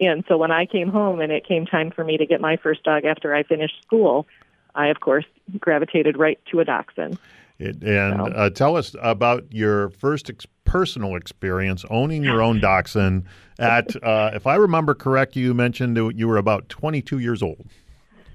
[0.00, 2.56] And so when I came home and it came time for me to get my
[2.56, 4.26] first dog after I finished school,
[4.74, 5.24] I of course
[5.58, 7.18] gravitated right to a dachshund.
[7.58, 12.60] It, and So- uh, tell us about your first ex- personal experience owning your own
[12.60, 13.24] dachshund.
[13.58, 17.66] At, uh, if I remember correct, you mentioned that you were about 22 years old.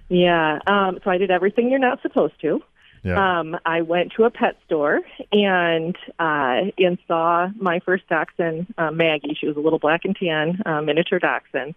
[0.10, 2.62] Yeah, um, so I did everything you're not supposed to.
[3.04, 3.40] Yeah.
[3.40, 8.92] Um, I went to a pet store and uh, and saw my first dachshund, uh,
[8.92, 9.36] Maggie.
[9.40, 11.76] She was a little black and tan uh, miniature dachshund.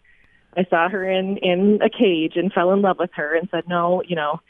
[0.57, 3.65] I saw her in in a cage and fell in love with her and said,
[3.69, 4.41] "No, you know,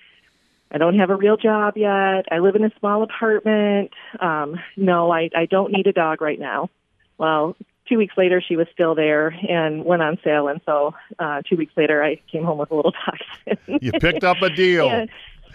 [0.71, 2.27] I don't have a real job yet.
[2.31, 3.93] I live in a small apartment.
[4.21, 6.71] Um, no, I I don't need a dog right now."
[7.19, 7.57] Well,
[7.89, 11.57] two weeks later, she was still there and went on sale, and so uh, two
[11.57, 12.93] weeks later, I came home with a little
[13.47, 13.83] dachshund.
[13.83, 14.91] you picked up a deal.
[14.97, 15.11] And,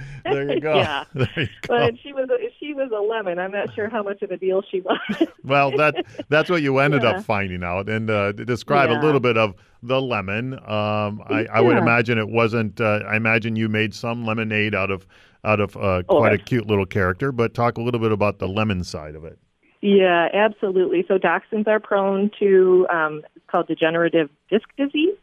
[0.24, 0.76] there you go.
[0.76, 1.04] Yeah.
[1.14, 1.68] There you go.
[1.68, 3.40] But she was a, she was a lemon.
[3.40, 5.00] I'm not sure how much of a deal she was.
[5.44, 7.12] well, that that's what you ended Yeah.
[7.18, 7.90] up finding out.
[7.90, 10.54] And uh, describe a little bit of the lemon.
[10.54, 12.80] Um, I, I would imagine it wasn't.
[12.80, 15.08] Uh, I imagine you made some lemonade out of
[15.44, 17.32] out of uh, Oh, quite a cute little character.
[17.32, 19.40] But talk a little bit about the lemon side of it.
[19.82, 21.04] Yeah, absolutely.
[21.08, 25.16] So dachshunds are prone to um, it's called degenerative disc disease.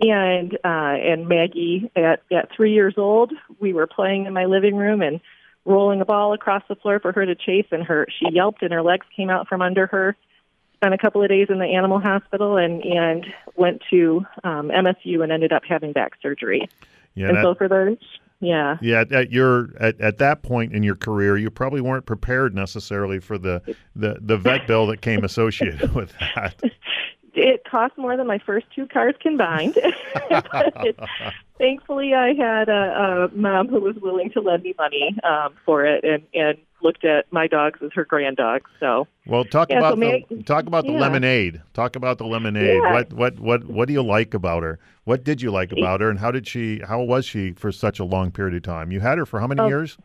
[0.00, 4.76] And uh, and Maggie, at at three years old, we were playing in my living
[4.76, 5.20] room and
[5.66, 8.72] rolling a ball across the floor for her to chase, and her she yelped and
[8.72, 10.16] her legs came out from under her.
[10.76, 13.26] Spent a couple of days in the animal hospital and and
[13.56, 16.68] went to um, MSU and ended up having back surgery.
[17.14, 17.28] Yeah.
[17.28, 17.98] and that- so for those,
[18.40, 22.06] yeah Yeah, at, at your at, at that point in your career, you probably weren't
[22.06, 23.60] prepared necessarily for the,
[23.94, 26.54] the, the vet bill that came associated with that.
[27.40, 29.74] it cost more than my first two cars combined.
[30.30, 30.98] it,
[31.58, 35.84] thankfully, I had a, a mom who was willing to lend me money um, for
[35.84, 38.70] it, and and looked at my dogs as her grand dogs.
[38.80, 41.00] So Well, talk Yeah, about so the may- talk about the yeah.
[41.00, 41.60] lemonade.
[41.74, 42.80] Talk about the lemonade.
[42.82, 42.92] Yeah.
[42.92, 44.78] What what what what do you like about her?
[45.04, 46.80] What did you like about her, and how did she?
[46.86, 48.92] How was she for such a long period of time?
[48.92, 49.66] You had her for how many Oh.
[49.68, 49.98] years?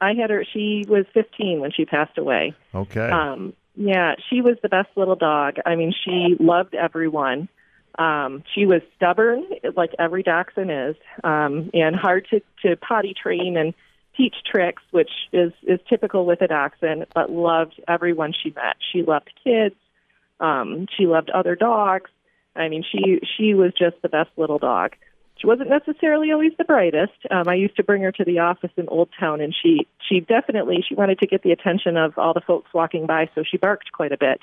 [0.00, 0.44] I had her.
[0.52, 2.54] She was 15 when she passed away.
[2.74, 3.08] Okay.
[3.08, 5.56] Um, yeah, she was the best little dog.
[5.64, 7.48] I mean, she loved everyone.
[7.98, 9.44] Um, she was stubborn,
[9.76, 13.74] like every dachshund is, um, and hard to, to potty train and
[14.16, 18.76] teach tricks, which is, is typical with a dachshund, but loved everyone she met.
[18.92, 19.74] She loved kids.
[20.40, 22.10] Um, she loved other dogs.
[22.54, 24.92] I mean, she she was just the best little dog.
[25.42, 27.14] She wasn't necessarily always the brightest.
[27.28, 30.20] Um, I used to bring her to the office in Old Town, and she she
[30.20, 33.56] definitely she wanted to get the attention of all the folks walking by, so she
[33.56, 34.40] barked quite a bit.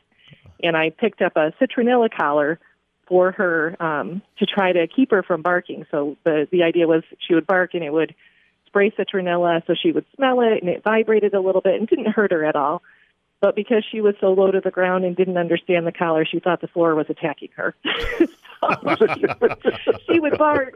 [0.61, 2.59] And I picked up a citronella collar
[3.07, 5.85] for her um, to try to keep her from barking.
[5.89, 8.13] So the the idea was she would bark and it would
[8.67, 12.11] spray citronella, so she would smell it, and it vibrated a little bit and didn't
[12.11, 12.81] hurt her at all.
[13.39, 16.41] But because she was so low to the ground and didn't understand the collar, she
[16.41, 17.73] thought the floor was attacking her.
[20.09, 20.75] she would bark,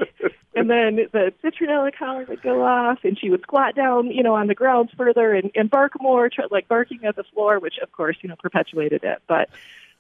[0.55, 4.35] and then the citronella collar would go off, and she would squat down, you know,
[4.35, 7.77] on the ground further and, and bark more, tr- like barking at the floor, which
[7.81, 9.21] of course, you know, perpetuated it.
[9.27, 9.49] But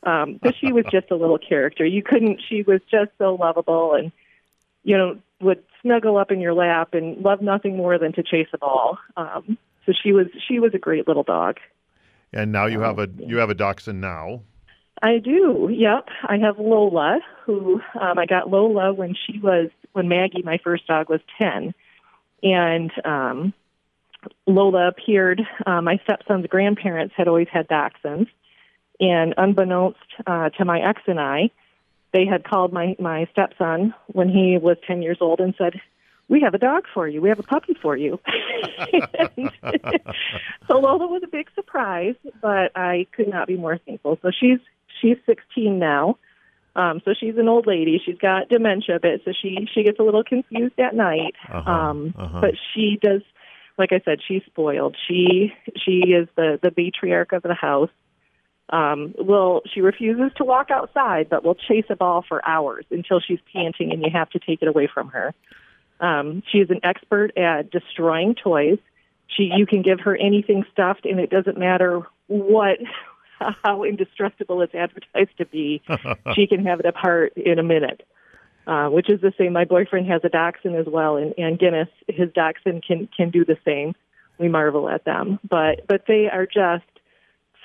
[0.03, 1.85] um, but she was just a little character.
[1.85, 2.41] You couldn't.
[2.47, 4.11] She was just so lovable, and
[4.83, 8.47] you know, would snuggle up in your lap and love nothing more than to chase
[8.53, 8.97] a ball.
[9.17, 11.59] Um, so she was she was a great little dog.
[12.31, 14.41] and now you have a you have a dachshund now.
[15.01, 15.69] I do.
[15.71, 16.07] Yep.
[16.23, 20.87] I have Lola, who um, I got Lola when she was when Maggie, my first
[20.87, 21.73] dog, was ten,
[22.41, 23.53] and um,
[24.47, 25.41] Lola appeared.
[25.65, 28.27] Uh, my stepson's grandparents had always had dachshunds,
[28.99, 31.49] and unbeknownst uh, to my ex and I,
[32.13, 35.79] they had called my my stepson when he was ten years old and said.
[36.29, 37.21] We have a dog for you.
[37.21, 38.17] We have a puppy for you.
[40.67, 44.17] So Lola was a big surprise, but I could not be more thankful.
[44.21, 44.59] So she's
[45.03, 46.17] she's 16 now.
[46.75, 48.01] Um, so she's an old lady.
[48.03, 51.35] She's got dementia a bit, so she she gets a little confused at night.
[51.47, 52.41] Uh-huh, Um, uh-huh.
[52.41, 53.21] But she does,
[53.77, 54.95] like I said, she's spoiled.
[55.07, 57.91] She she is the the matriarch of the house.
[58.69, 63.19] Um, will she refuses to walk outside, but will chase a ball for hours until
[63.19, 65.35] she's panting, and you have to take it away from her.
[65.99, 68.79] Um, she is an expert at destroying toys.
[69.27, 72.79] She you can give her anything stuffed, and it doesn't matter what
[73.63, 75.81] how indestructible it's advertised to be.
[76.35, 78.01] she can have it apart in a minute.
[78.65, 79.51] Uh, which is the same.
[79.51, 83.43] My boyfriend has a dachshund as well, and, and Guinness, his dachshund can can do
[83.43, 83.93] the same.
[84.37, 86.85] We marvel at them, but but they are just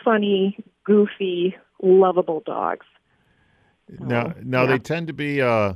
[0.05, 2.85] funny, goofy, lovable dogs.
[3.89, 4.71] Now, Oh, now yeah.
[4.71, 5.75] they tend to be uh,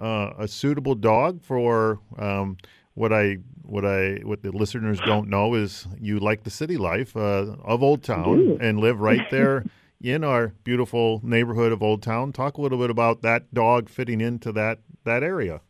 [0.00, 2.56] uh, a suitable dog for um,
[2.94, 7.16] what I what I what the listeners don't know is you like the city life
[7.16, 9.64] uh, of Old Town and live right there
[10.02, 12.32] in our beautiful neighborhood of Old Town.
[12.32, 15.60] Talk a little bit about that dog fitting into that that area.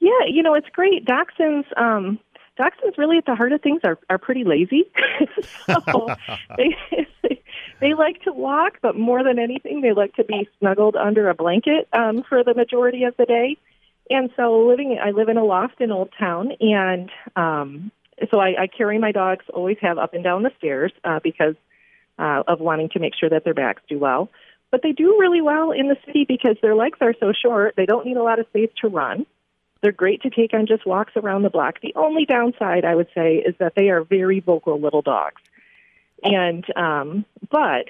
[0.00, 1.06] Yeah, you know, it's great.
[1.06, 2.18] Dachshunds, um,
[2.58, 4.84] dachshunds really at the heart of things are, are pretty lazy.
[5.66, 6.08] so
[6.58, 6.76] they,
[7.80, 11.34] they like to walk, but more than anything, they like to be snuggled under a
[11.34, 13.56] blanket um, for the majority of the day.
[14.10, 17.90] And so living, I live in a loft in Old Town, and um,
[18.30, 21.54] so I, I carry my dogs, always have up and down the stairs uh, because
[22.18, 24.30] uh, of wanting to make sure that their backs do well.
[24.70, 27.74] But they do really well in the city because their legs are so short.
[27.76, 29.26] They don't need a lot of space to run.
[29.80, 31.80] They're great to take on just walks around the block.
[31.80, 35.42] The only downside, I would say, is that they are very vocal little dogs.
[36.22, 37.86] And um, but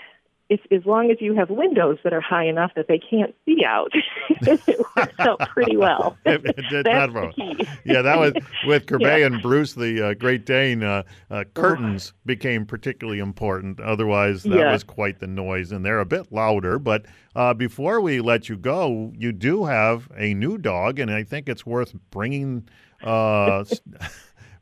[0.50, 3.64] if, as long as you have windows that are high enough that they can't see
[3.66, 3.90] out,
[4.28, 6.16] it works out pretty well.
[6.26, 7.66] It- it did That's the key.
[7.84, 8.32] Yeah, that was
[8.66, 9.26] with Courbet Yeah.
[9.26, 10.82] and Bruce, the uh, Great Dane.
[10.82, 13.80] Uh, uh, curtains became particularly important.
[13.80, 14.72] Otherwise, that Yeah.
[14.72, 16.78] was quite the noise, and they're a bit louder.
[16.78, 21.22] But uh, before we let you go, you do have a new dog, and I
[21.24, 22.68] think it's worth bringing.
[23.02, 23.64] Uh,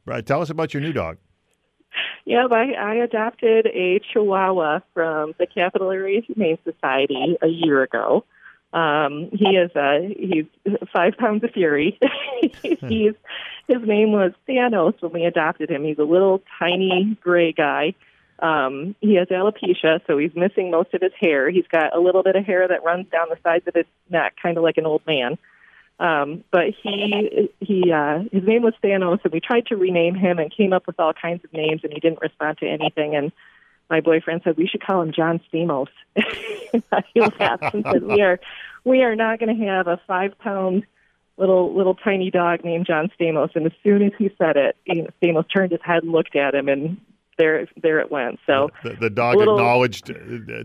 [0.04, 1.18] Right, tell us about your new dog.
[2.24, 8.24] Yeah, I, I adopted a Chihuahua from the Capital Area Humane Society a year ago.
[8.72, 10.46] Um, he is uh, he's
[10.92, 11.98] five pounds of fury.
[12.62, 13.14] he's
[13.68, 15.84] his name was Thanos when we adopted him.
[15.84, 17.94] He's a little tiny gray guy.
[18.38, 21.48] Um, he has alopecia, so he's missing most of his hair.
[21.50, 24.34] He's got a little bit of hair that runs down the sides of his neck,
[24.42, 25.38] kind of like an old man.
[25.98, 30.38] Um, but he he uh, his name was Thanos, and we tried to rename him
[30.38, 33.14] and came up with all kinds of names, and he didn't respond to anything.
[33.14, 33.30] And
[33.88, 35.88] my boyfriend said we should call him John Stamos.
[36.16, 38.40] he laughed and said we are
[38.84, 40.84] we are not going to have a five pound
[41.36, 43.54] little little tiny dog named John Stamos.
[43.54, 46.36] And as soon as he said it, you know, Stamos turned his head and looked
[46.36, 46.96] at him, and
[47.42, 48.34] there there it went.
[48.48, 50.14] So The, the dog little- acknowledged uh,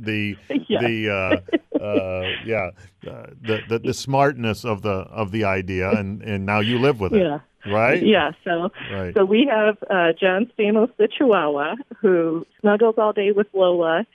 [0.09, 0.35] the
[0.73, 0.81] Yeah.
[0.85, 2.67] the uh, uh, yeah
[3.11, 6.99] uh, the, the the smartness of the of the idea, and and now you live
[6.99, 7.39] with it, yeah.
[7.81, 8.01] right?
[8.15, 8.53] Yeah, so
[8.97, 9.13] Right.
[9.15, 14.05] so we have uh, John Stamos the Chihuahua who snuggles all day with Lola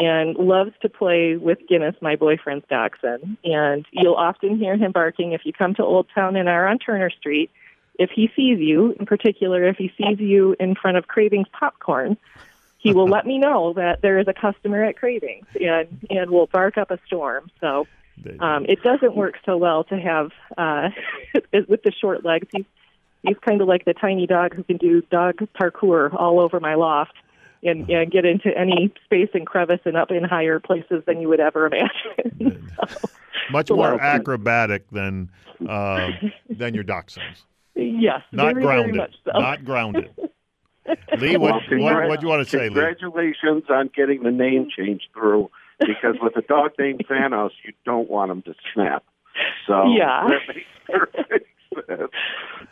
[0.00, 3.36] and loves to play with Guinness, my boyfriend's dachshund.
[3.44, 6.78] And you'll often hear him barking if you come to Old Town and are on
[6.78, 7.50] Turner Street.
[7.98, 12.16] If he sees you, in particular, if he sees you in front of Cravings Popcorn,
[12.78, 16.46] he will let me know that there is a customer at Cravings and and will
[16.46, 17.50] bark up a storm.
[17.60, 17.86] So
[18.40, 20.90] um, it doesn't work so well to have uh,
[21.68, 22.48] with the short legs.
[22.52, 22.66] He's
[23.22, 26.74] he's kind of like the tiny dog who can do dog parkour all over my
[26.74, 27.14] loft
[27.62, 31.28] and, and get into any space and crevice and up in higher places than you
[31.28, 32.70] would ever imagine.
[32.88, 33.08] So,
[33.50, 35.30] Much more acrobatic than
[35.68, 36.10] uh,
[36.48, 37.44] than your dachshunds.
[37.82, 38.94] Yes, Not very, grounded.
[38.94, 39.38] very much so.
[39.38, 40.10] Not grounded.
[41.18, 42.74] Lee, what, Well, what, what do you want to say, Lee?
[42.74, 45.50] Congratulations on getting the name changed through
[45.80, 49.04] because with a dog named Thanos, you don't want him to snap.
[49.66, 50.26] So Yeah.
[50.28, 51.46] that makes perfect
[51.86, 52.10] sense.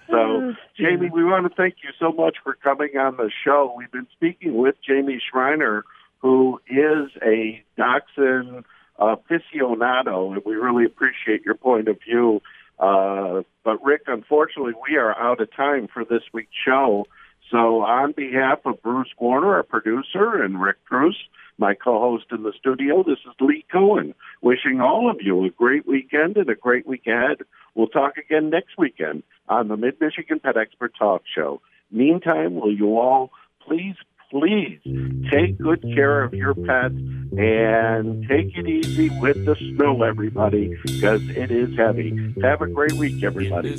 [0.09, 3.75] So, oh, Jamie, we want to thank you so much for coming on the show.
[3.77, 5.85] We've been speaking with Jamie Schriner,
[6.19, 8.65] who is a dachshund
[8.99, 12.41] aficionado, and we really appreciate your point of view.
[12.79, 17.07] Uh, but, Rick, unfortunately, we are out of time for this week's show.
[17.51, 21.15] So, on behalf of Bruce Warner, our producer, and Rick Preuss,
[21.59, 25.51] my co host in the studio, this is Lee Cohen, wishing all of you a
[25.51, 27.39] great weekend and a great week ahead.
[27.75, 31.61] We'll talk again next weekend on the Mid Michigan Pet Expert Talk Show.
[31.91, 33.31] Meantime, will you all
[33.67, 33.97] please,
[34.31, 34.81] please
[35.31, 36.95] take good care of your pets
[37.39, 42.35] and take it easy with the snow, everybody, because it is heavy.
[42.43, 43.77] Have a great week, everybody.